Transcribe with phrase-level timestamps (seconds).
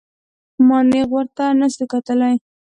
[0.67, 2.31] ما نېغ ورته نسو کتلى.